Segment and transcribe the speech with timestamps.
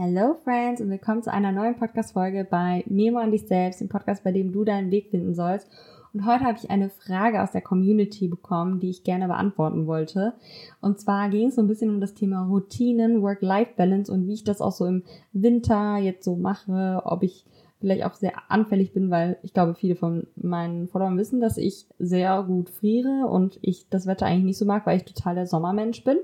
[0.00, 4.22] Hello Friends und willkommen zu einer neuen Podcast-Folge bei Memo an dich selbst, dem Podcast,
[4.22, 5.68] bei dem du deinen Weg finden sollst.
[6.14, 10.34] Und heute habe ich eine Frage aus der Community bekommen, die ich gerne beantworten wollte.
[10.80, 14.44] Und zwar ging es so ein bisschen um das Thema Routinen, Work-Life-Balance und wie ich
[14.44, 17.44] das auch so im Winter jetzt so mache, ob ich
[17.80, 21.88] vielleicht auch sehr anfällig bin, weil ich glaube, viele von meinen Followern wissen, dass ich
[21.98, 25.48] sehr gut friere und ich das Wetter eigentlich nicht so mag, weil ich total der
[25.48, 26.18] Sommermensch bin.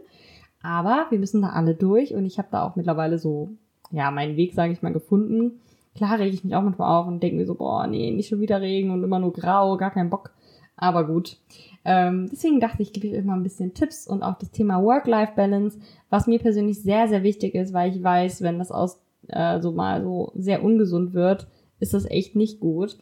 [0.63, 3.51] Aber wir müssen da alle durch und ich habe da auch mittlerweile so,
[3.91, 5.61] ja, meinen Weg, sage ich mal, gefunden.
[5.95, 8.41] Klar rege ich mich auch manchmal auf und denke mir so, boah, nee, nicht schon
[8.41, 10.33] wieder Regen und immer nur grau, gar keinen Bock.
[10.77, 11.37] Aber gut.
[11.85, 14.83] Ähm, deswegen dachte ich, gebe ich euch mal ein bisschen Tipps und auch das Thema
[14.83, 15.79] Work-Life-Balance,
[16.11, 19.73] was mir persönlich sehr, sehr wichtig ist, weil ich weiß, wenn das aus äh, so
[19.73, 21.47] mal so sehr ungesund wird,
[21.79, 22.99] ist das echt nicht gut.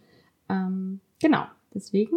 [0.49, 2.17] Ähm, genau, deswegen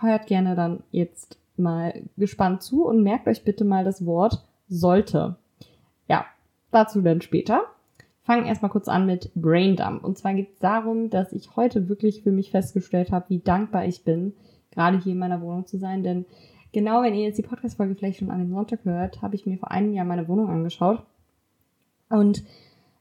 [0.00, 5.36] hört gerne dann jetzt mal gespannt zu und merkt euch bitte mal das Wort sollte.
[6.08, 6.26] Ja,
[6.70, 7.64] dazu dann später.
[8.26, 10.02] Fangen erstmal kurz an mit Braindump.
[10.02, 13.86] Und zwar geht es darum, dass ich heute wirklich für mich festgestellt habe, wie dankbar
[13.86, 14.32] ich bin,
[14.72, 16.02] gerade hier in meiner Wohnung zu sein.
[16.02, 16.26] Denn
[16.72, 19.58] genau wenn ihr jetzt die Podcast-Folge vielleicht schon an dem Sonntag hört, habe ich mir
[19.58, 21.04] vor einem Jahr meine Wohnung angeschaut.
[22.10, 22.42] Und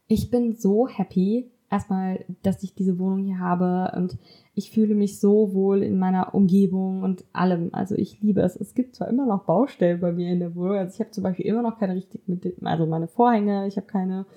[0.07, 4.19] ich bin so happy, erstmal, dass ich diese Wohnung hier habe und
[4.53, 7.69] ich fühle mich so wohl in meiner Umgebung und allem.
[7.71, 8.55] Also ich liebe es.
[8.55, 10.77] Es gibt zwar immer noch Baustellen bei mir in der Wohnung.
[10.77, 13.87] Also ich habe zum Beispiel immer noch keine richtig mit, also meine Vorhänge, ich habe
[13.87, 14.27] keine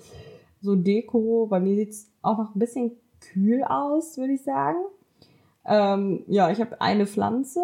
[0.61, 1.47] so Deko.
[1.49, 4.77] Bei mir sieht es auch noch ein bisschen kühl aus, würde ich sagen.
[5.65, 7.61] Ähm, ja, ich habe eine Pflanze.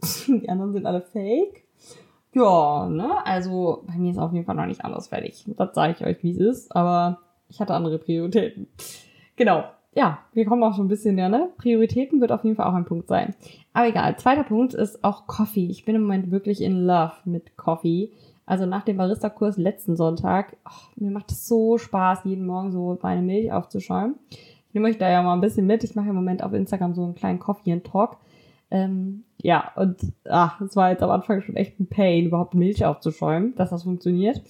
[0.26, 1.64] Die anderen sind alle fake.
[2.34, 3.24] Ja, ne?
[3.26, 5.44] Also bei mir ist auf jeden Fall noch nicht alles fertig.
[5.56, 6.74] Das sage ich euch, wie es ist.
[6.74, 8.68] Aber ich hatte andere Prioritäten.
[9.36, 9.64] Genau.
[9.94, 11.50] Ja, wir kommen auch schon ein bisschen ja, ne?
[11.58, 13.34] Prioritäten wird auf jeden Fall auch ein Punkt sein.
[13.74, 14.16] Aber egal.
[14.16, 15.66] Zweiter Punkt ist auch Coffee.
[15.66, 18.12] Ich bin im Moment wirklich in love mit Coffee.
[18.44, 22.98] Also nach dem Barista-Kurs letzten Sonntag, oh, mir macht es so Spaß, jeden Morgen so
[23.02, 24.16] meine Milch aufzuschäumen.
[24.30, 25.84] Ich nehme euch da ja mal ein bisschen mit.
[25.84, 28.16] Ich mache im Moment auf Instagram so einen kleinen Coffee and Talk.
[28.70, 29.98] Ähm, ja, und
[30.28, 33.82] ach, es war jetzt am Anfang schon echt ein Pain, überhaupt Milch aufzuschäumen, dass das
[33.82, 34.40] funktioniert.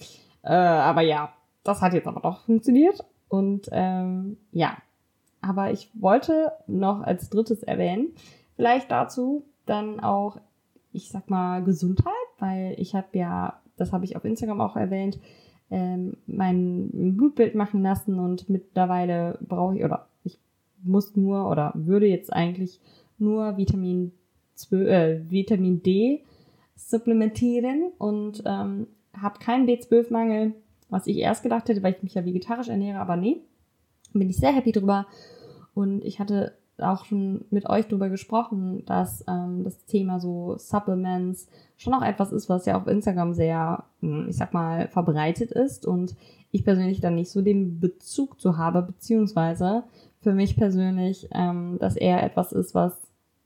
[0.43, 1.33] Äh, aber ja,
[1.63, 3.03] das hat jetzt aber doch funktioniert.
[3.27, 4.77] Und ähm, ja,
[5.41, 8.13] aber ich wollte noch als drittes erwähnen,
[8.55, 10.37] vielleicht dazu dann auch,
[10.93, 15.19] ich sag mal, Gesundheit, weil ich habe ja, das habe ich auf Instagram auch erwähnt,
[15.71, 20.39] ähm, mein Blutbild machen lassen und mittlerweile brauche ich, oder ich
[20.83, 22.79] muss nur oder würde jetzt eigentlich
[23.17, 24.11] nur Vitamin,
[24.55, 26.23] 12, äh, Vitamin D
[26.75, 30.53] supplementieren und ähm, habe keinen B12-Mangel
[30.93, 33.41] was ich erst gedacht hätte, weil ich mich ja vegetarisch ernähre, aber nee,
[34.13, 35.07] bin ich sehr happy drüber.
[35.73, 41.47] Und ich hatte auch schon mit euch drüber gesprochen, dass ähm, das Thema so Supplements
[41.77, 45.85] schon auch etwas ist, was ja auf Instagram sehr, hm, ich sag mal, verbreitet ist
[45.85, 46.15] und
[46.51, 49.83] ich persönlich dann nicht so den Bezug zu habe, beziehungsweise
[50.21, 52.99] für mich persönlich ähm, das eher etwas ist, was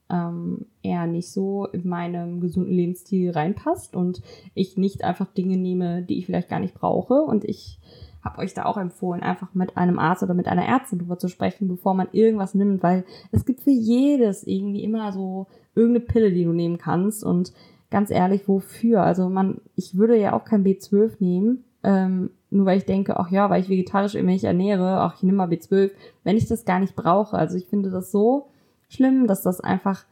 [0.09, 4.21] ähm, eher nicht so in meinem gesunden Lebensstil reinpasst und
[4.53, 7.15] ich nicht einfach Dinge nehme, die ich vielleicht gar nicht brauche.
[7.15, 7.79] Und ich
[8.27, 11.29] habe euch da auch empfohlen, einfach mit einem Arzt oder mit einer Ärztin drüber zu
[11.29, 16.31] sprechen, bevor man irgendwas nimmt, weil es gibt für jedes irgendwie immer so irgendeine Pille,
[16.31, 17.23] die du nehmen kannst.
[17.23, 17.53] Und
[17.89, 19.01] ganz ehrlich, wofür?
[19.01, 23.31] Also man, ich würde ja auch kein B12 nehmen, ähm, nur weil ich denke, ach
[23.31, 25.91] ja, weil ich vegetarisch mich ernähre, ach, ich nehme mal B12,
[26.23, 27.38] wenn ich das gar nicht brauche.
[27.38, 28.47] Also ich finde das so
[28.89, 30.03] schlimm, dass das einfach,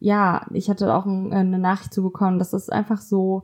[0.00, 3.42] ja, ich hatte auch eine Nachricht zu bekommen, dass das einfach so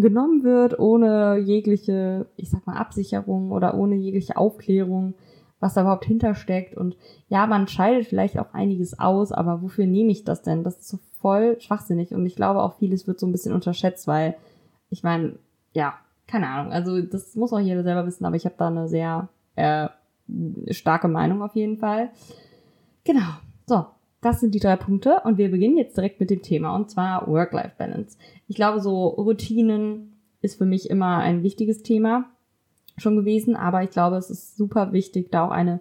[0.00, 5.14] genommen wird, ohne jegliche, ich sag mal, Absicherung oder ohne jegliche Aufklärung,
[5.60, 6.76] was da überhaupt hintersteckt.
[6.76, 6.96] Und
[7.28, 10.64] ja, man scheidet vielleicht auch einiges aus, aber wofür nehme ich das denn?
[10.64, 12.12] Das ist so voll schwachsinnig.
[12.12, 14.36] Und ich glaube auch vieles wird so ein bisschen unterschätzt, weil
[14.88, 15.34] ich meine,
[15.72, 15.94] ja,
[16.26, 16.72] keine Ahnung.
[16.72, 19.88] Also das muss auch jeder selber wissen, aber ich habe da eine sehr äh,
[20.70, 22.10] starke Meinung auf jeden Fall.
[23.04, 23.28] Genau.
[23.66, 23.86] So,
[24.20, 27.26] das sind die drei Punkte und wir beginnen jetzt direkt mit dem Thema und zwar
[27.26, 28.18] Work-Life-Balance.
[28.48, 32.26] Ich glaube, so Routinen ist für mich immer ein wichtiges Thema
[32.96, 35.80] schon gewesen, aber ich glaube, es ist super wichtig, da auch eine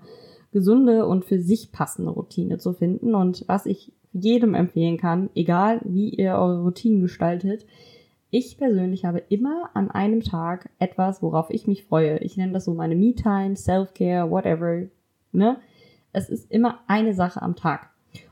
[0.51, 5.81] gesunde und für sich passende Routine zu finden und was ich jedem empfehlen kann, egal
[5.83, 7.65] wie ihr eure Routinen gestaltet,
[8.31, 12.19] ich persönlich habe immer an einem Tag etwas, worauf ich mich freue.
[12.19, 14.83] Ich nenne das so meine Me-Time, Self-Care, whatever,
[15.31, 15.57] ne?
[16.13, 17.89] Es ist immer eine Sache am Tag.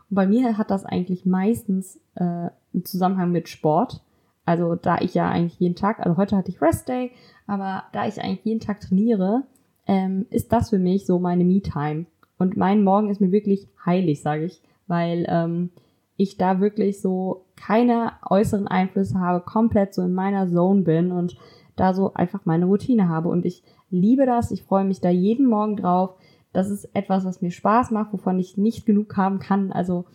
[0.10, 4.02] Und bei mir hat das eigentlich meistens äh, einen Zusammenhang mit Sport.
[4.46, 7.12] Also da ich ja eigentlich jeden Tag, also heute hatte ich Rest Day,
[7.48, 9.44] aber da ich eigentlich jeden Tag trainiere,
[9.88, 12.06] ähm, ist das für mich so meine Me-Time.
[12.38, 15.72] Und mein Morgen ist mir wirklich heilig, sage ich, weil ähm,
[16.18, 21.38] ich da wirklich so keine äußeren Einflüsse habe, komplett so in meiner Zone bin und
[21.76, 23.30] da so einfach meine Routine habe.
[23.30, 24.52] Und ich liebe das.
[24.52, 26.16] Ich freue mich da jeden Morgen drauf.
[26.58, 29.72] Das ist etwas, was mir Spaß macht, wovon ich nicht genug haben kann.
[29.72, 30.06] Also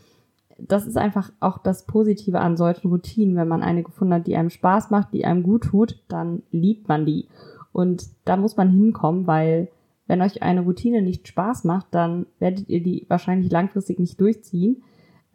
[0.59, 3.37] das ist einfach auch das Positive an solchen Routinen.
[3.37, 6.89] Wenn man eine gefunden hat, die einem Spaß macht, die einem gut tut, dann liebt
[6.89, 7.29] man die.
[7.73, 9.69] Und da muss man hinkommen, weil
[10.09, 14.83] wenn euch eine Routine nicht Spaß macht, dann werdet ihr die wahrscheinlich langfristig nicht durchziehen.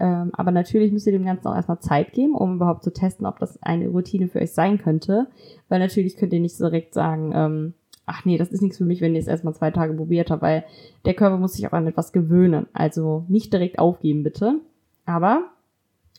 [0.02, 3.26] Ähm, aber natürlich müsst ihr dem Ganzen auch erstmal Zeit geben, um überhaupt zu testen,
[3.26, 5.28] ob das eine Routine für euch sein könnte.
[5.70, 7.74] Weil natürlich könnt ihr nicht direkt sagen, ähm,
[8.08, 10.42] ach nee, das ist nichts für mich, wenn ihr es erstmal zwei Tage probiert habt,
[10.42, 10.64] weil
[11.06, 12.66] der Körper muss sich auch an etwas gewöhnen.
[12.74, 14.62] Also nicht direkt aufgeben, bitte.
[15.06, 15.44] Aber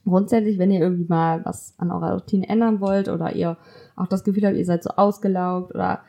[0.05, 3.57] grundsätzlich, wenn ihr irgendwie mal was an eurer Routine ändern wollt oder ihr
[3.97, 6.03] auch das Gefühl habt, ihr seid so ausgelaugt oder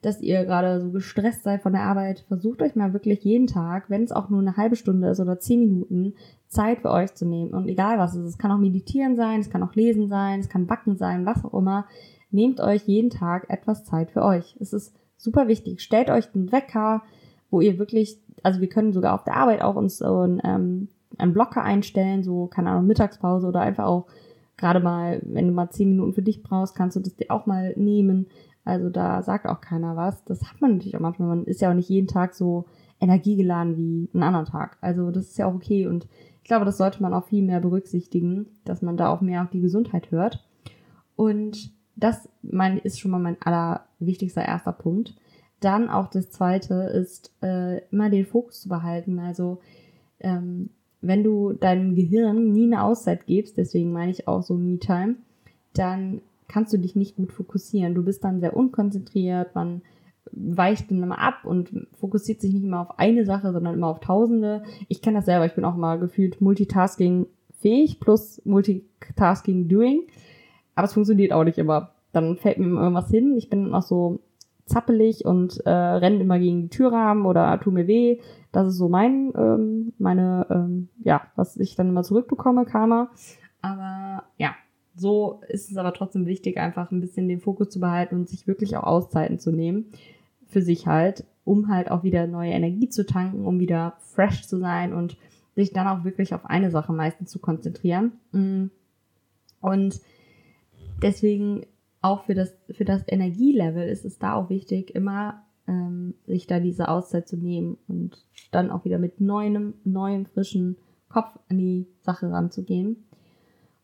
[0.00, 3.90] dass ihr gerade so gestresst seid von der Arbeit, versucht euch mal wirklich jeden Tag,
[3.90, 6.14] wenn es auch nur eine halbe Stunde ist oder zehn Minuten,
[6.46, 7.52] Zeit für euch zu nehmen.
[7.52, 10.38] Und egal was es ist, es kann auch meditieren sein, es kann auch lesen sein,
[10.38, 11.86] es kann backen sein, was auch immer.
[12.30, 14.56] Nehmt euch jeden Tag etwas Zeit für euch.
[14.60, 15.82] Es ist super wichtig.
[15.82, 17.02] Stellt euch einen Wecker,
[17.50, 20.88] wo ihr wirklich, also wir können sogar auf der Arbeit auch uns so ein, ähm,
[21.18, 24.06] einen Blocker einstellen, so, keine Ahnung, Mittagspause oder einfach auch
[24.56, 27.46] gerade mal, wenn du mal zehn Minuten für dich brauchst, kannst du das dir auch
[27.46, 28.26] mal nehmen.
[28.64, 30.24] Also da sagt auch keiner was.
[30.24, 31.28] Das hat man natürlich auch manchmal.
[31.28, 32.64] Man ist ja auch nicht jeden Tag so
[33.00, 34.78] energiegeladen wie einen anderen Tag.
[34.80, 36.08] Also das ist ja auch okay und
[36.42, 39.50] ich glaube, das sollte man auch viel mehr berücksichtigen, dass man da auch mehr auf
[39.50, 40.46] die Gesundheit hört.
[41.16, 45.14] Und das mein, ist schon mal mein allerwichtigster erster Punkt.
[45.60, 49.18] Dann auch das zweite ist, äh, immer den Fokus zu behalten.
[49.18, 49.58] Also
[50.20, 50.70] ähm,
[51.00, 55.16] wenn du deinem Gehirn nie eine Auszeit gibst, deswegen meine ich auch so Me-Time,
[55.72, 57.94] dann kannst du dich nicht gut fokussieren.
[57.94, 59.82] Du bist dann sehr unkonzentriert, man
[60.32, 64.00] weicht dann immer ab und fokussiert sich nicht immer auf eine Sache, sondern immer auf
[64.00, 64.62] Tausende.
[64.88, 67.26] Ich kenne das selber, ich bin auch mal gefühlt Multitasking
[67.60, 70.02] fähig plus Multitasking doing,
[70.76, 71.90] aber es funktioniert auch nicht immer.
[72.12, 74.20] Dann fällt mir irgendwas hin, ich bin auch so
[74.66, 78.20] zappelig und äh, renne immer gegen die Türrahmen oder tu mir weh.
[78.52, 83.10] Das ist so mein, ähm, meine, ähm, ja, was ich dann immer zurückbekomme, Karma.
[83.62, 84.54] Aber ja,
[84.96, 88.46] so ist es aber trotzdem wichtig, einfach ein bisschen den Fokus zu behalten und sich
[88.46, 89.86] wirklich auch Auszeiten zu nehmen.
[90.46, 94.58] Für sich halt, um halt auch wieder neue Energie zu tanken, um wieder fresh zu
[94.58, 95.16] sein und
[95.54, 98.12] sich dann auch wirklich auf eine Sache meistens zu konzentrieren.
[98.32, 98.66] Mm.
[99.60, 100.00] Und
[101.02, 101.66] deswegen
[102.00, 106.60] auch für das, für das Energielevel ist es da auch wichtig, immer ähm, sich da
[106.60, 110.76] diese Auszeit zu nehmen und dann auch wieder mit neuem, neuem, frischen
[111.08, 113.04] Kopf an die Sache ranzugehen.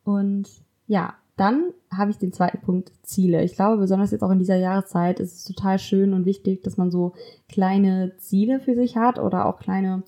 [0.04, 0.48] Und
[0.86, 3.42] ja, dann habe ich den zweiten Punkt Ziele.
[3.42, 6.76] Ich glaube, besonders jetzt auch in dieser Jahreszeit ist es total schön und wichtig, dass
[6.76, 7.14] man so
[7.48, 10.02] kleine Ziele für sich hat oder auch kleine,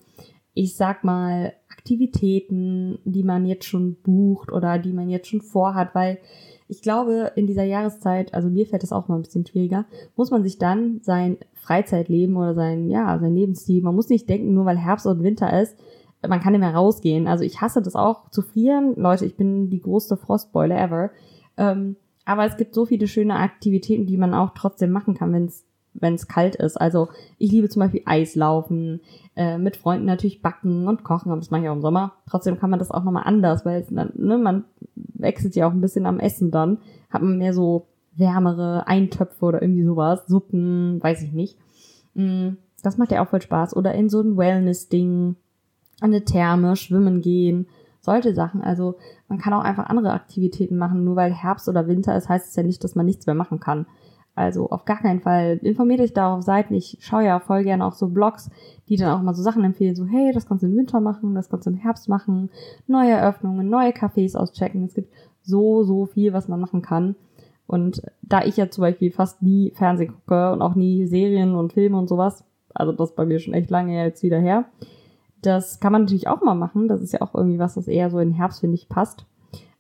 [0.53, 5.95] ich sag mal, Aktivitäten, die man jetzt schon bucht oder die man jetzt schon vorhat,
[5.95, 6.19] weil
[6.75, 9.85] ich glaube, in dieser Jahreszeit, also mir fällt das auch mal ein bisschen schwieriger,
[10.17, 14.55] muss man sich dann sein Freizeitleben oder sein, ja, sein Lebensstil, man muss nicht denken,
[14.55, 15.77] nur weil Herbst und Winter ist,
[16.29, 17.27] man kann nicht mehr rausgehen.
[17.27, 18.95] Also ich hasse das auch zu frieren.
[18.97, 21.11] Leute, ich bin die größte Frostbeule ever.
[21.57, 25.45] Ähm, aber es gibt so viele schöne Aktivitäten, die man auch trotzdem machen kann, wenn
[25.45, 26.81] es wenn es kalt ist.
[26.81, 27.09] Also
[27.39, 29.01] ich liebe zum Beispiel Eislaufen,
[29.37, 32.13] äh, mit Freunden natürlich backen und kochen, aber das mache ich auch im Sommer.
[32.29, 34.65] Trotzdem kann man das auch nochmal anders, weil ne, man
[34.95, 36.79] wechselt ja auch ein bisschen am Essen dann.
[37.11, 37.87] Hat man mehr so
[38.17, 41.59] wärmere Eintöpfe oder irgendwie sowas, Suppen, weiß ich nicht.
[42.15, 42.51] Mm,
[42.83, 43.75] das macht ja auch voll Spaß.
[43.77, 45.37] Oder in so ein Wellness-Ding,
[46.01, 47.67] an eine Therme, schwimmen gehen,
[48.01, 48.63] solche Sachen.
[48.63, 48.97] Also
[49.29, 51.05] man kann auch einfach andere Aktivitäten machen.
[51.05, 53.61] Nur weil Herbst oder Winter ist, heißt es ja nicht, dass man nichts mehr machen
[53.61, 53.87] kann.
[54.35, 55.59] Also auf gar keinen Fall.
[55.63, 56.75] Informiert euch da auf Seiten.
[56.75, 58.51] Ich schaue ja voll gerne auch so Blogs,
[58.89, 59.95] die dann auch mal so Sachen empfehlen.
[59.95, 62.51] So, hey, das kannst du im Winter machen, das kannst du im Herbst machen.
[62.87, 64.85] Neue Eröffnungen, neue Cafés auschecken.
[64.85, 65.13] Es gibt
[65.43, 67.15] so, so viel, was man machen kann.
[67.67, 71.73] Und da ich ja zum Beispiel fast nie Fernsehen gucke und auch nie Serien und
[71.73, 74.67] Filme und sowas, also das bei mir schon echt lange jetzt wieder her,
[75.43, 76.89] das kann man natürlich auch mal machen.
[76.89, 79.27] Das ist ja auch irgendwie was, was eher so in Herbst, finde ich, passt.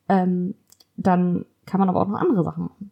[0.08, 0.54] Ähm,
[0.96, 2.90] dann kann man aber auch noch andere Sachen machen.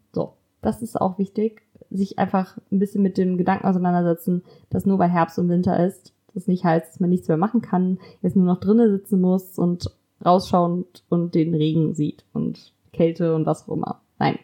[0.62, 1.62] Das ist auch wichtig.
[1.90, 6.14] Sich einfach ein bisschen mit dem Gedanken auseinandersetzen, dass nur weil Herbst und Winter ist,
[6.32, 9.58] das nicht heißt, dass man nichts mehr machen kann, jetzt nur noch drinnen sitzen muss
[9.58, 9.90] und
[10.24, 14.00] rausschauen und den Regen sieht und Kälte und was auch immer.
[14.18, 14.38] Nein.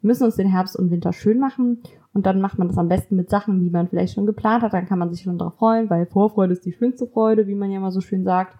[0.00, 1.82] Wir müssen uns den Herbst und Winter schön machen
[2.14, 4.72] und dann macht man das am besten mit Sachen, die man vielleicht schon geplant hat.
[4.72, 7.70] Dann kann man sich schon darauf freuen, weil Vorfreude ist die schönste Freude, wie man
[7.70, 8.56] ja mal so schön sagt.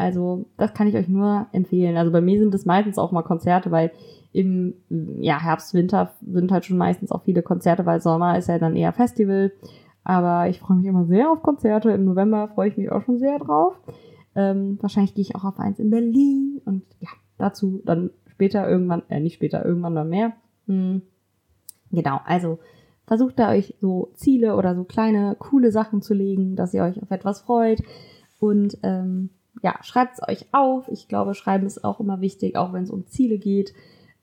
[0.00, 1.98] Also, das kann ich euch nur empfehlen.
[1.98, 3.90] Also bei mir sind es meistens auch mal Konzerte, weil
[4.32, 8.58] im ja, Herbst, Winter sind halt schon meistens auch viele Konzerte, weil Sommer ist ja
[8.58, 9.52] dann eher Festival.
[10.02, 11.90] Aber ich freue mich immer sehr auf Konzerte.
[11.90, 13.78] Im November freue ich mich auch schon sehr drauf.
[14.34, 19.02] Ähm, wahrscheinlich gehe ich auch auf eins in Berlin und ja, dazu dann später irgendwann,
[19.10, 20.32] äh, nicht später, irgendwann dann mehr.
[20.66, 21.02] Hm.
[21.90, 22.58] Genau, also
[23.06, 27.02] versucht da euch so Ziele oder so kleine, coole Sachen zu legen, dass ihr euch
[27.02, 27.82] auf etwas freut.
[28.38, 29.28] Und ähm,
[29.62, 30.88] ja, schreibt es euch auf.
[30.88, 33.74] Ich glaube, Schreiben ist auch immer wichtig, auch wenn es um Ziele geht,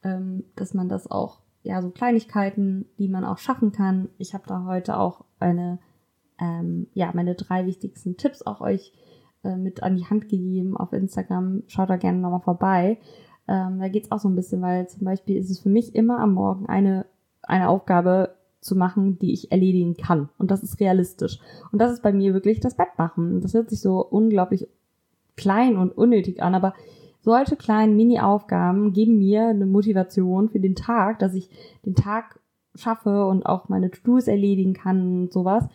[0.03, 4.09] ähm, dass man das auch, ja, so Kleinigkeiten, die man auch schaffen kann.
[4.17, 5.79] Ich habe da heute auch eine,
[6.39, 8.93] ähm, ja, meine drei wichtigsten Tipps auch euch
[9.43, 11.63] äh, mit an die Hand gegeben auf Instagram.
[11.67, 12.99] Schaut da gerne nochmal vorbei.
[13.47, 16.19] Ähm, da geht's auch so ein bisschen, weil zum Beispiel ist es für mich immer
[16.19, 17.05] am Morgen eine,
[17.43, 20.29] eine Aufgabe, zu machen, die ich erledigen kann.
[20.37, 21.39] Und das ist realistisch.
[21.71, 23.41] Und das ist bei mir wirklich das Bett machen.
[23.41, 24.67] Das hört sich so unglaublich
[25.37, 26.73] klein und unnötig an, aber
[27.21, 31.49] solche kleinen Mini-Aufgaben geben mir eine Motivation für den Tag, dass ich
[31.85, 32.39] den Tag
[32.75, 35.65] schaffe und auch meine To-Dos erledigen kann und sowas.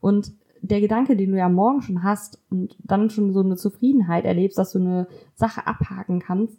[0.00, 4.24] Und der Gedanke, den du ja morgen schon hast und dann schon so eine Zufriedenheit
[4.24, 6.56] erlebst, dass du eine Sache abhaken kannst,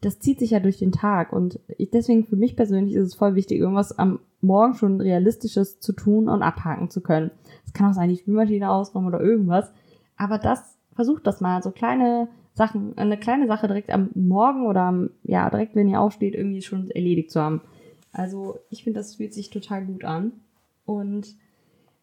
[0.00, 1.32] das zieht sich ja durch den Tag.
[1.32, 5.78] Und ich, deswegen für mich persönlich ist es voll wichtig, irgendwas am Morgen schon Realistisches
[5.78, 7.30] zu tun und abhaken zu können.
[7.64, 9.70] Es kann auch sein, die Spülmaschine ausräumen oder irgendwas.
[10.16, 14.82] Aber das, versucht das mal, so kleine Sachen, eine kleine Sache direkt am Morgen oder
[14.82, 17.62] am, ja, direkt wenn ihr aufsteht, irgendwie schon erledigt zu haben.
[18.12, 20.32] Also ich finde, das fühlt sich total gut an.
[20.84, 21.34] Und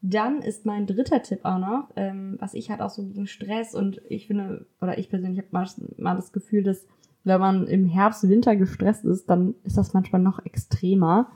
[0.01, 3.75] dann ist mein dritter Tipp auch noch, ähm, was ich halt auch so gegen Stress
[3.75, 5.67] und ich finde, oder ich persönlich habe mal,
[5.97, 6.85] mal das Gefühl, dass
[7.25, 11.29] wenn man im Herbst, Winter gestresst ist, dann ist das manchmal noch extremer.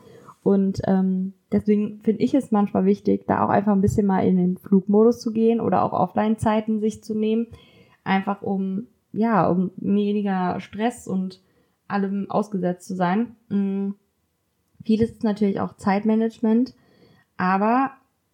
[0.44, 4.36] Und ähm, deswegen finde ich es manchmal wichtig, da auch einfach ein bisschen mal in
[4.36, 7.48] den Flugmodus zu gehen oder auch Offline-Zeiten sich zu nehmen.
[8.04, 11.42] Einfach um, ja, um weniger Stress und
[11.88, 13.36] allem ausgesetzt zu sein.
[13.50, 13.96] Mhm.
[14.84, 16.76] Vieles ist natürlich auch Zeitmanagement,
[17.38, 17.92] aber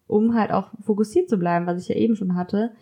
[0.08, 2.72] um halt auch fokussiert zu bleiben, was ich ja eben schon hatte,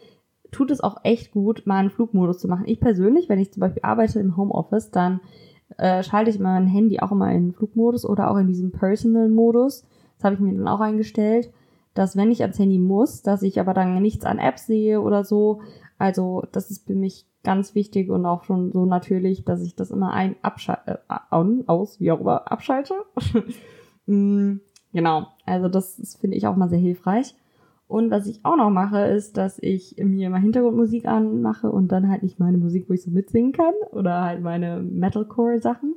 [0.50, 2.64] tut es auch echt gut, mal einen Flugmodus zu machen.
[2.66, 5.20] Ich persönlich, wenn ich zum Beispiel arbeite im Homeoffice, dann
[5.76, 9.84] äh, schalte ich mein Handy auch immer in Flugmodus oder auch in diesem Personal-Modus.
[10.16, 11.52] Das habe ich mir dann auch eingestellt,
[11.94, 15.24] dass wenn ich ans Handy muss, dass ich aber dann nichts an Apps sehe oder
[15.24, 15.60] so.
[15.98, 19.90] Also das ist für mich ganz wichtig und auch schon so natürlich, dass ich das
[19.90, 22.94] immer ein abschalte, äh, aus, wie auch immer, abschalte.
[24.06, 24.56] mm,
[24.92, 27.34] genau, also das finde ich auch mal sehr hilfreich.
[27.88, 32.10] Und was ich auch noch mache, ist, dass ich mir mal Hintergrundmusik anmache und dann
[32.10, 35.94] halt nicht meine Musik, wo ich so mitsingen kann oder halt meine Metalcore-Sachen,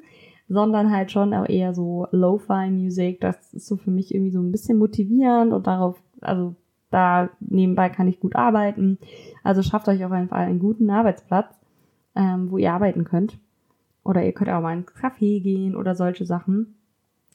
[0.47, 3.19] sondern halt schon auch eher so Lo-Fi-Musik.
[3.19, 6.55] Das ist so für mich irgendwie so ein bisschen motivierend und darauf, also
[6.91, 8.97] da nebenbei kann ich gut arbeiten.
[9.43, 11.53] Also schafft euch auf jeden Fall einen guten Arbeitsplatz,
[12.15, 13.37] ähm, wo ihr arbeiten könnt.
[14.03, 16.75] Oder ihr könnt auch mal in einen Café gehen oder solche Sachen.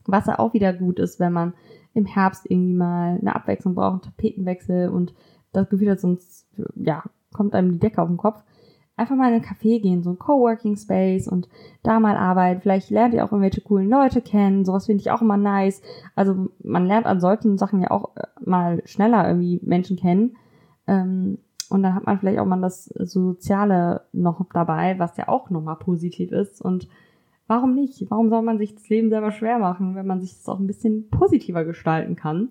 [0.06, 1.52] Was ja auch wieder gut ist, wenn man
[1.96, 5.14] im Herbst irgendwie mal eine Abwechslung braucht, einen Tapetenwechsel und
[5.52, 8.42] das Gefühl hat, sonst, ja, kommt einem die Decke auf den Kopf.
[8.98, 11.48] Einfach mal in einen Café gehen, so ein Coworking Space und
[11.82, 12.60] da mal arbeiten.
[12.60, 14.64] Vielleicht lernt ihr auch irgendwelche coolen Leute kennen.
[14.64, 15.82] Sowas finde ich auch immer nice.
[16.14, 20.36] Also man lernt an solchen Sachen ja auch äh, mal schneller irgendwie Menschen kennen.
[20.86, 21.38] Ähm,
[21.68, 25.76] und dann hat man vielleicht auch mal das Soziale noch dabei, was ja auch nochmal
[25.76, 26.62] positiv ist.
[26.62, 26.88] Und
[27.46, 28.04] warum nicht?
[28.10, 30.66] Warum soll man sich das Leben selber schwer machen, wenn man sich das auch ein
[30.66, 32.50] bisschen positiver gestalten kann?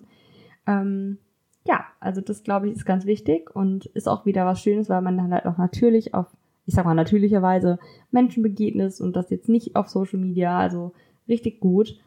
[0.66, 1.18] Ähm,
[1.66, 5.02] ja, also das glaube ich ist ganz wichtig und ist auch wieder was Schönes, weil
[5.02, 6.26] man dann halt auch natürlich auf,
[6.64, 7.78] ich sag mal natürlicherweise
[8.10, 10.92] Menschen begegnet und das jetzt nicht auf Social Media, also
[11.28, 11.98] richtig gut.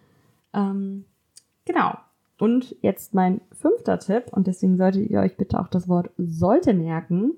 [0.53, 1.05] Ähm,
[1.65, 1.93] genau.
[2.39, 6.73] Und jetzt mein fünfter Tipp und deswegen solltet ihr euch bitte auch das Wort sollte
[6.73, 7.33] merken.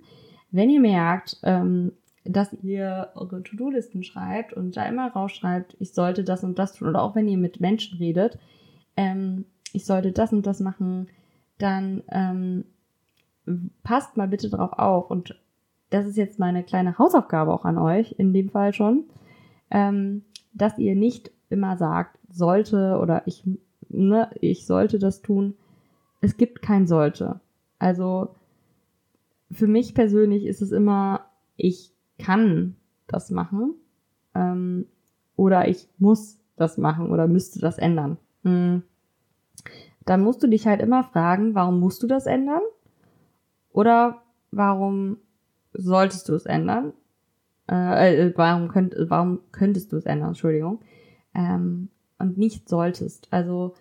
[0.52, 1.94] Wenn ihr merkt, ähm,
[2.24, 6.90] dass ihr eure To-Do-Listen schreibt und da immer rausschreibt, ich sollte das und das tun.
[6.90, 8.38] Oder auch wenn ihr mit Menschen redet,
[8.96, 11.08] ähm, ich sollte das und das machen,
[11.58, 12.66] dann ähm,
[13.84, 15.10] passt mal bitte drauf auf.
[15.10, 15.40] Und
[15.90, 19.06] das ist jetzt meine kleine Hausaufgabe auch an euch, in dem Fall schon,
[19.72, 20.24] ähm,
[20.54, 23.44] dass ihr nicht immer sagt, sollte oder ich,
[23.90, 25.56] ne, ich sollte das tun.
[26.22, 27.40] Es gibt kein sollte.
[27.80, 28.36] Also
[29.52, 31.26] für mich persönlich ist es immer,
[31.58, 32.76] ich kann
[33.08, 33.76] das machen
[34.36, 34.86] ähm,
[35.36, 38.18] oder ich muss das machen oder müsste das ändern.
[38.44, 38.84] Hm.
[40.06, 42.62] Dann musst du dich halt immer fragen, warum musst du das ändern?
[43.72, 45.18] Oder warum
[45.74, 46.94] solltest du es ändern?
[47.70, 50.30] Äh, äh, warum, könnt, warum könntest du es ändern?
[50.30, 50.80] Entschuldigung.
[51.34, 53.28] Ähm, und nicht solltest.
[53.32, 53.76] Also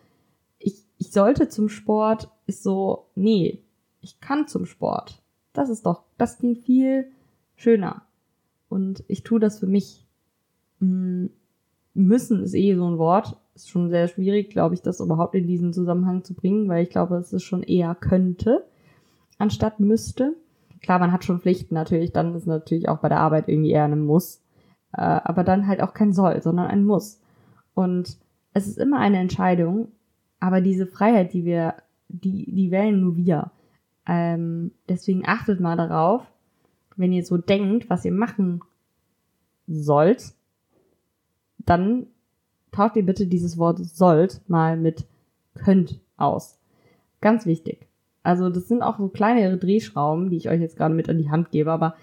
[0.58, 3.62] ich, ich sollte zum Sport ist so, nee,
[4.00, 5.22] ich kann zum Sport.
[5.52, 7.10] Das ist doch, das klingt viel
[7.56, 8.02] schöner
[8.70, 10.06] und ich tue das für mich.
[10.78, 11.26] Mm,
[11.92, 13.36] müssen ist eh so ein Wort.
[13.54, 16.90] Ist schon sehr schwierig, glaube ich, das überhaupt in diesen Zusammenhang zu bringen, weil ich
[16.90, 18.64] glaube, es ist schon eher könnte,
[19.36, 20.34] anstatt müsste.
[20.80, 23.84] Klar, man hat schon Pflichten natürlich, dann ist natürlich auch bei der Arbeit irgendwie eher
[23.84, 24.40] ein Muss.
[24.92, 27.20] Äh, aber dann halt auch kein Soll, sondern ein Muss.
[27.74, 28.18] Und
[28.54, 29.88] es ist immer eine Entscheidung,
[30.38, 31.74] aber diese Freiheit, die wir
[32.08, 33.50] die, die wählen nur wir.
[34.06, 36.30] Ähm, deswegen achtet mal darauf,
[37.00, 38.60] wenn ihr so denkt, was ihr machen
[39.66, 40.34] sollt,
[41.58, 42.06] dann
[42.72, 45.06] tauscht ihr bitte dieses Wort sollt mal mit
[45.54, 46.58] könnt aus.
[47.20, 47.86] Ganz wichtig.
[48.22, 51.30] Also das sind auch so kleinere Drehschrauben, die ich euch jetzt gerade mit an die
[51.30, 51.94] Hand gebe, aber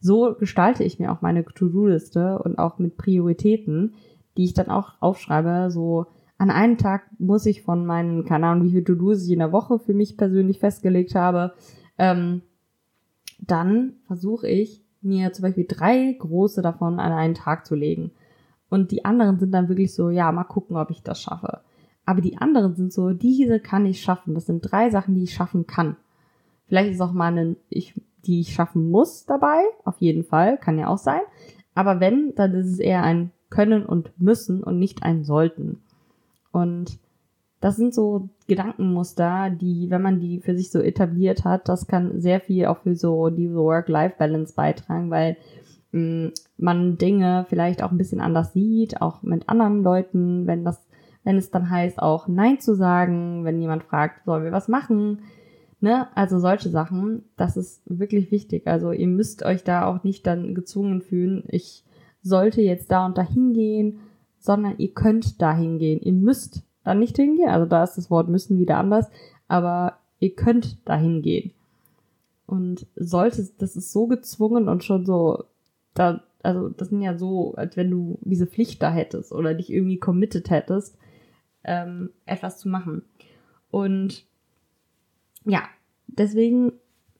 [0.00, 3.94] so gestalte ich mir auch meine To-Do-Liste und auch mit Prioritäten,
[4.36, 5.70] die ich dann auch aufschreibe.
[5.70, 6.06] So
[6.38, 9.52] an einem Tag muss ich von meinen, keine Ahnung, wie viele To-Dos ich in der
[9.52, 11.54] Woche für mich persönlich festgelegt habe,
[11.98, 12.42] ähm,
[13.38, 18.10] dann versuche ich mir zum Beispiel drei große davon an einen Tag zu legen.
[18.68, 21.60] Und die anderen sind dann wirklich so, ja, mal gucken, ob ich das schaffe.
[22.04, 24.34] Aber die anderen sind so, diese kann ich schaffen.
[24.34, 25.96] Das sind drei Sachen, die ich schaffen kann.
[26.66, 29.60] Vielleicht ist auch mal eine, ich, die ich schaffen muss dabei.
[29.84, 30.58] Auf jeden Fall.
[30.58, 31.20] Kann ja auch sein.
[31.74, 35.82] Aber wenn, dann ist es eher ein können und müssen und nicht ein sollten.
[36.52, 36.98] Und
[37.66, 42.20] das sind so Gedankenmuster, die, wenn man die für sich so etabliert hat, das kann
[42.20, 45.36] sehr viel auch für so diese Work-Life-Balance beitragen, weil
[45.90, 50.64] mh, mm, man Dinge vielleicht auch ein bisschen anders sieht, auch mit anderen Leuten, wenn
[50.64, 50.80] das,
[51.24, 55.22] wenn es dann heißt, auch Nein zu sagen, wenn jemand fragt, sollen wir was machen,
[55.80, 58.68] ne, also solche Sachen, das ist wirklich wichtig.
[58.68, 61.82] Also ihr müsst euch da auch nicht dann gezwungen fühlen, ich
[62.22, 63.98] sollte jetzt da und da hingehen,
[64.38, 66.00] sondern ihr könnt da hingehen.
[66.00, 67.48] Ihr müsst dann nicht hingehen.
[67.48, 69.10] Also da ist das Wort müssen wieder anders,
[69.48, 71.52] aber ihr könnt da hingehen.
[72.46, 75.44] Und sollte, das ist so gezwungen und schon so,
[75.94, 79.72] da, also das sind ja so, als wenn du diese Pflicht da hättest oder dich
[79.72, 80.96] irgendwie committed hättest,
[81.64, 83.02] ähm, etwas zu machen.
[83.72, 84.24] Und
[85.44, 85.62] ja,
[86.06, 86.72] deswegen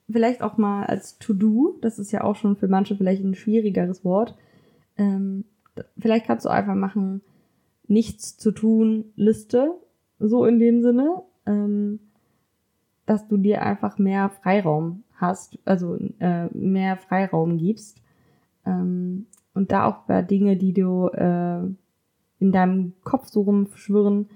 [0.09, 4.05] vielleicht auch mal als To-Do, das ist ja auch schon für manche vielleicht ein schwierigeres
[4.05, 4.37] Wort,
[4.97, 5.45] ähm,
[5.99, 7.21] vielleicht kannst du einfach machen,
[7.89, 9.75] nichts zu tun Liste,
[10.19, 12.01] so in dem Sinne, ähm,
[13.07, 18.03] dass du dir einfach mehr Freiraum hast, also äh, mehr Freiraum gibst.
[18.65, 21.61] Ähm, und da auch bei Dinge, die du äh,
[22.39, 24.29] in deinem Kopf so rumschwirren,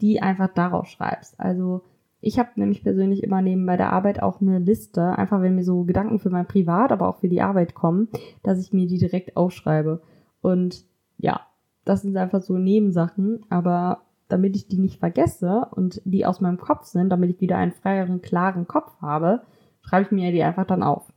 [0.00, 1.38] die einfach daraus schreibst.
[1.40, 1.82] Also
[2.20, 5.64] ich habe nämlich persönlich immer neben bei der Arbeit auch eine Liste, einfach wenn mir
[5.64, 8.08] so Gedanken für mein Privat, aber auch für die Arbeit kommen,
[8.42, 10.02] dass ich mir die direkt aufschreibe.
[10.40, 10.84] Und
[11.18, 11.40] ja,
[11.84, 16.58] das sind einfach so Nebensachen, aber damit ich die nicht vergesse und die aus meinem
[16.58, 19.42] Kopf sind, damit ich wieder einen freieren, klaren Kopf habe,
[19.82, 21.12] schreibe ich mir die einfach dann auf.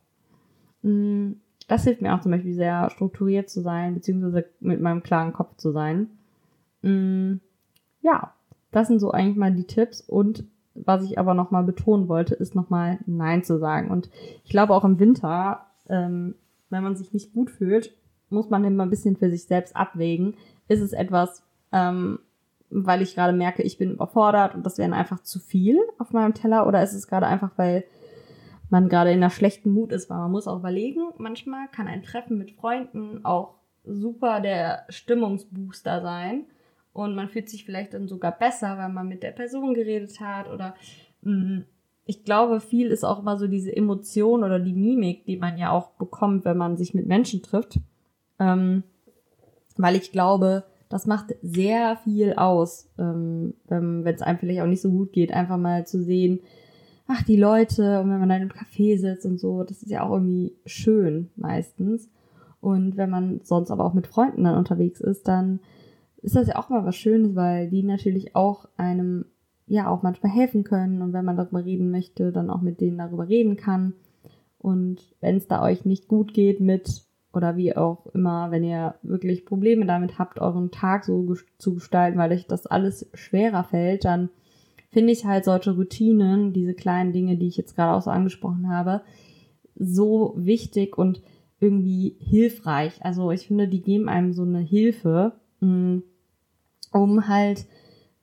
[0.82, 1.34] Mm,
[1.67, 5.56] das hilft mir auch zum Beispiel sehr strukturiert zu sein, beziehungsweise mit meinem klaren Kopf
[5.56, 6.10] zu sein.
[6.82, 7.36] Mm,
[8.01, 8.34] ja,
[8.71, 12.54] das sind so eigentlich mal die Tipps und was ich aber nochmal betonen wollte, ist
[12.54, 13.89] nochmal Nein zu sagen.
[13.89, 14.10] Und
[14.43, 16.36] ich glaube auch im Winter, ähm,
[16.69, 17.95] wenn man sich nicht gut fühlt,
[18.30, 20.36] muss man immer ein bisschen für sich selbst abwägen,
[20.67, 22.19] ist es etwas, ähm,
[22.69, 26.34] weil ich gerade merke, ich bin überfordert und das wäre einfach zu viel auf meinem
[26.34, 26.67] Teller?
[26.67, 27.86] Oder ist es gerade einfach, weil
[28.69, 32.04] man gerade in einer schlechten Mut ist, weil man muss auch überlegen, manchmal kann ein
[32.04, 36.45] Treffen mit Freunden auch super der Stimmungsbooster sein.
[36.91, 40.49] Und man fühlt sich vielleicht dann sogar besser, weil man mit der Person geredet hat
[40.49, 40.75] oder
[41.21, 41.65] mh, mm,
[42.06, 45.71] ich glaube, viel ist auch immer so diese Emotion oder die Mimik, die man ja
[45.71, 47.80] auch bekommt, wenn man sich mit Menschen trifft.
[48.39, 48.84] Ähm,
[49.78, 54.82] weil ich glaube, das macht sehr viel aus, ähm, wenn es einem vielleicht auch nicht
[54.82, 56.40] so gut geht, einfach mal zu sehen,
[57.08, 60.04] ach, die Leute, und wenn man dann im Café sitzt und so, das ist ja
[60.04, 62.10] auch irgendwie schön meistens.
[62.62, 65.60] Und wenn man sonst aber auch mit Freunden dann unterwegs ist, dann
[66.22, 69.26] ist das ja auch mal was Schönes, weil die natürlich auch einem
[69.68, 72.98] ja auch manchmal helfen können und wenn man darüber reden möchte, dann auch mit denen
[72.98, 73.94] darüber reden kann.
[74.58, 77.05] Und wenn es da euch nicht gut geht mit
[77.36, 82.17] oder wie auch immer, wenn ihr wirklich Probleme damit habt, euren Tag so zu gestalten,
[82.17, 84.30] weil euch das alles schwerer fällt, dann
[84.91, 88.69] finde ich halt solche Routinen, diese kleinen Dinge, die ich jetzt gerade auch so angesprochen
[88.69, 89.02] habe,
[89.76, 91.21] so wichtig und
[91.60, 93.04] irgendwie hilfreich.
[93.04, 95.98] Also ich finde, die geben einem so eine Hilfe, mm,
[96.93, 97.65] um halt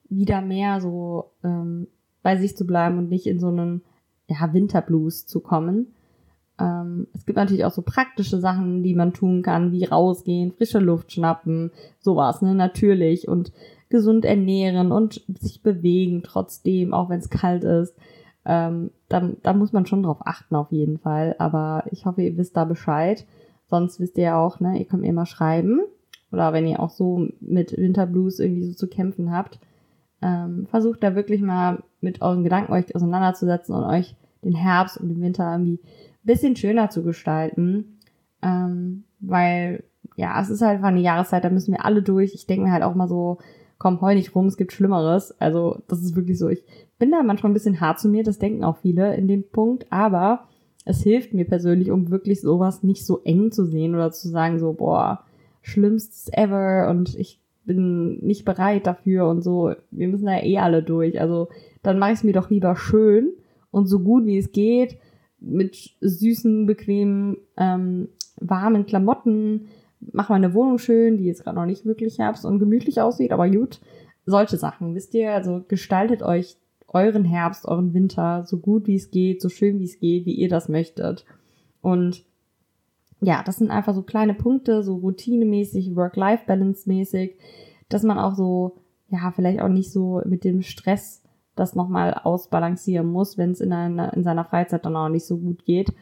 [0.09, 1.89] wieder mehr so ähm,
[2.23, 3.83] bei sich zu bleiben und nicht in so einen
[4.29, 5.95] ja, Winterblues zu kommen.
[6.63, 10.79] Ähm, es gibt natürlich auch so praktische Sachen, die man tun kann, wie rausgehen, frische
[10.79, 13.53] Luft schnappen, sowas, ne, natürlich und
[13.89, 17.95] gesund ernähren und sich bewegen trotzdem, auch wenn es kalt ist.
[18.45, 21.35] Ähm, da, da muss man schon drauf achten auf jeden Fall.
[21.39, 23.27] Aber ich hoffe, ihr wisst da Bescheid.
[23.69, 25.81] Sonst wisst ihr ja auch, ne, ihr könnt mir mal schreiben.
[26.31, 29.59] Oder wenn ihr auch so mit Winterblues irgendwie so zu kämpfen habt.
[30.23, 35.09] Ähm, versucht da wirklich mal mit euren Gedanken euch auseinanderzusetzen und euch den Herbst und
[35.09, 35.81] den Winter irgendwie
[36.25, 37.99] bisschen schöner zu gestalten.
[38.43, 39.85] Ähm, weil,
[40.17, 42.35] ja, es ist halt einfach eine Jahreszeit, da müssen wir alle durch.
[42.35, 43.39] Ich denke mir halt auch mal so,
[43.79, 45.35] komm, heul nicht rum, es gibt Schlimmeres.
[45.41, 46.49] Also das ist wirklich so.
[46.49, 46.65] Ich
[46.99, 49.87] bin da manchmal ein bisschen hart zu mir, das denken auch viele in dem Punkt,
[49.91, 50.49] aber
[50.85, 54.59] es hilft mir persönlich, um wirklich sowas nicht so eng zu sehen oder zu sagen
[54.59, 55.25] so, boah,
[55.63, 59.73] schlimmstes ever und ich bin nicht bereit dafür und so.
[59.91, 61.21] Wir müssen da eh alle durch.
[61.21, 61.49] Also
[61.83, 63.33] dann mache ich es mir doch lieber schön
[63.71, 64.99] und so gut wie es geht
[65.43, 68.09] mit süßen, bequemen, ähm,
[68.41, 69.67] warmen Klamotten.
[70.01, 73.49] Mach meine Wohnung schön, die jetzt gerade noch nicht wirklich Herbst und gemütlich aussieht, aber
[73.49, 73.81] gut.
[74.25, 75.33] Solche Sachen, wisst ihr?
[75.33, 76.57] Also gestaltet euch
[76.89, 80.35] euren Herbst, euren Winter so gut wie es geht, so schön wie es geht, wie
[80.35, 81.25] ihr das möchtet.
[81.81, 82.25] Und
[83.21, 87.37] ja, das sind einfach so kleine Punkte, so routinemäßig, Work-Life-Balance-mäßig,
[87.89, 88.77] dass man auch so,
[89.09, 91.22] ja, vielleicht auch nicht so mit dem Stress
[91.55, 95.65] das nochmal ausbalancieren muss, wenn es in, in seiner Freizeit dann auch nicht so gut
[95.65, 95.93] geht.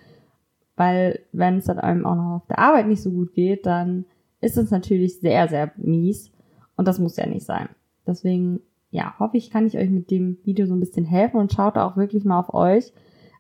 [0.77, 4.05] Weil wenn es dann einem auch noch auf der Arbeit nicht so gut geht, dann
[4.41, 6.31] ist es natürlich sehr, sehr mies.
[6.77, 7.69] Und das muss ja nicht sein.
[8.07, 8.61] Deswegen,
[8.91, 11.77] ja, hoffe ich, kann ich euch mit dem Video so ein bisschen helfen und schaut
[11.77, 12.93] auch wirklich mal auf euch,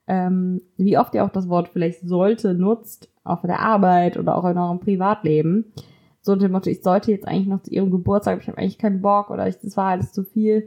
[0.06, 4.44] ähm, wie oft ihr auch das Wort vielleicht sollte nutzt, auf der Arbeit oder auch
[4.44, 5.72] in eurem Privatleben.
[6.20, 8.78] So unter dem Motto, ich sollte jetzt eigentlich noch zu ihrem Geburtstag, ich habe eigentlich
[8.78, 10.66] keinen Bock oder ich, das war alles zu viel.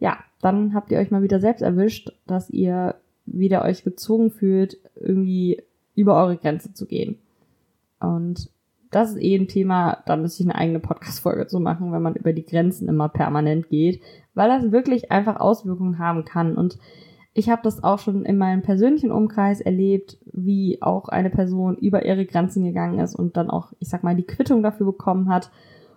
[0.00, 2.94] Ja, dann habt ihr euch mal wieder selbst erwischt, dass ihr
[3.26, 5.62] wieder euch gezwungen fühlt, irgendwie
[5.94, 7.18] über eure Grenze zu gehen.
[8.00, 8.50] Und
[8.90, 12.14] das ist eh ein Thema, da müsste ich eine eigene Podcast-Folge zu machen, wenn man
[12.14, 14.00] über die Grenzen immer permanent geht,
[14.34, 16.54] weil das wirklich einfach Auswirkungen haben kann.
[16.56, 16.78] Und
[17.34, 22.06] ich habe das auch schon in meinem persönlichen Umkreis erlebt, wie auch eine Person über
[22.06, 25.50] ihre Grenzen gegangen ist und dann auch, ich sag mal, die Quittung dafür bekommen hat.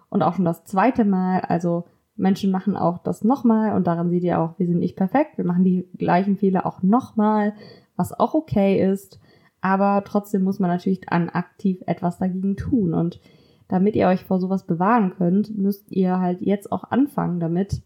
[0.10, 1.39] Und auch schon das zweite Mal.
[1.39, 5.38] Also Menschen machen auch das nochmal und daran seht ihr auch, wir sind nicht perfekt.
[5.38, 7.54] Wir machen die gleichen Fehler auch nochmal,
[7.95, 9.19] was auch okay ist.
[9.62, 12.93] Aber trotzdem muss man natürlich dann aktiv etwas dagegen tun.
[12.93, 13.19] Und
[13.67, 17.82] damit ihr euch vor sowas bewahren könnt, müsst ihr halt jetzt auch anfangen damit,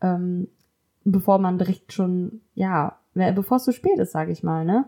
[0.00, 0.48] ähm,
[1.04, 4.86] bevor man direkt schon, ja, bevor es zu spät ist, sage ich mal, ne?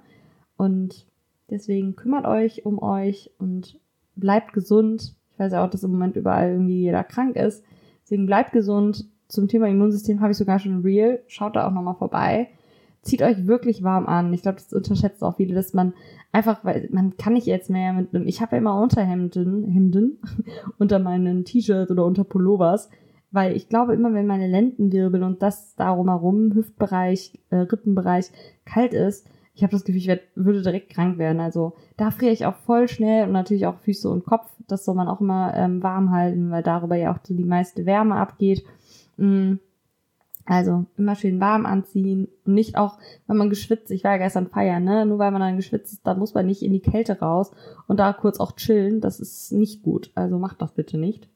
[0.57, 1.07] Und
[1.51, 3.79] deswegen kümmert euch um euch und
[4.16, 5.14] bleibt gesund.
[5.33, 7.64] Ich weiß ja auch, dass im Moment überall irgendwie jeder krank ist.
[8.08, 9.04] Deswegen bleibt gesund.
[9.28, 11.22] Zum Thema Immunsystem habe ich sogar schon ein Reel.
[11.26, 12.48] Schaut da auch nochmal vorbei.
[13.02, 14.32] Zieht euch wirklich warm an.
[14.32, 15.92] Ich glaube, das unterschätzt auch viele, dass man
[16.32, 20.18] einfach, weil man kann nicht jetzt mehr mit einem, ich habe ja immer Unterhemden, Hemden
[20.78, 22.88] unter meinen T-Shirts oder unter Pullovers
[23.30, 28.30] weil ich glaube immer, wenn meine Lendenwirbel und das darum herum, Hüftbereich, äh, Rippenbereich
[28.64, 31.40] kalt ist, ich habe das Gefühl, ich werd, würde direkt krank werden.
[31.40, 34.48] Also da friere ich auch voll schnell und natürlich auch Füße und Kopf.
[34.68, 37.84] Das soll man auch immer ähm, warm halten, weil darüber ja auch so die meiste
[37.84, 38.62] Wärme abgeht.
[39.16, 39.54] Mm.
[40.46, 44.46] Also immer schön warm anziehen und nicht auch, wenn man geschwitzt, ich war ja gestern
[44.46, 45.04] feiern, ne?
[45.04, 47.50] Nur weil man dann geschwitzt ist, da muss man nicht in die Kälte raus
[47.88, 49.00] und da kurz auch chillen.
[49.00, 50.12] Das ist nicht gut.
[50.14, 51.28] Also macht das bitte nicht.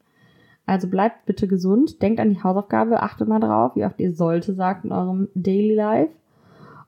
[0.64, 4.54] Also bleibt bitte gesund, denkt an die Hausaufgabe, achtet mal drauf, wie oft ihr sollte
[4.54, 6.12] sagt in eurem Daily Life.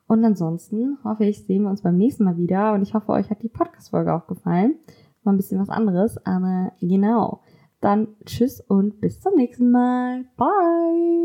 [0.06, 3.30] Und ansonsten hoffe ich, sehen wir uns beim nächsten Mal wieder und ich hoffe, euch
[3.30, 4.76] hat die Podcast-Folge auch gefallen.
[5.22, 7.40] War ein bisschen was anderes, aber genau.
[7.80, 10.24] Dann tschüss und bis zum nächsten Mal.
[10.36, 11.24] Bye!